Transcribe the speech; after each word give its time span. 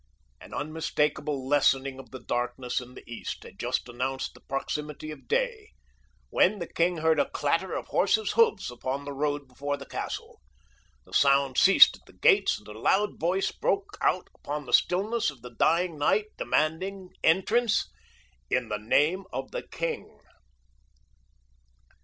An 0.39 0.51
unmistakable 0.51 1.47
lessening 1.47 1.99
of 1.99 2.09
the 2.09 2.23
darkness 2.23 2.81
in 2.81 2.95
the 2.95 3.03
east 3.07 3.43
had 3.43 3.59
just 3.59 3.87
announced 3.87 4.33
the 4.33 4.39
proximity 4.41 5.11
of 5.11 5.27
day, 5.27 5.73
when 6.31 6.57
the 6.57 6.65
king 6.65 6.97
heard 6.97 7.19
a 7.19 7.29
clatter 7.29 7.73
of 7.75 7.85
horses' 7.89 8.31
hoofs 8.31 8.71
upon 8.71 9.05
the 9.05 9.13
road 9.13 9.47
before 9.47 9.77
the 9.77 9.85
castle. 9.85 10.41
The 11.05 11.13
sound 11.13 11.59
ceased 11.59 11.97
at 11.97 12.05
the 12.07 12.17
gates 12.17 12.57
and 12.57 12.67
a 12.67 12.71
loud 12.79 13.19
voice 13.19 13.51
broke 13.51 13.95
out 14.01 14.27
upon 14.33 14.65
the 14.65 14.73
stillness 14.73 15.29
of 15.29 15.43
the 15.43 15.53
dying 15.53 15.99
night 15.99 16.31
demanding 16.35 17.09
entrance 17.23 17.87
"in 18.49 18.69
the 18.69 18.79
name 18.79 19.25
of 19.31 19.51
the 19.51 19.61
king." 19.67 20.19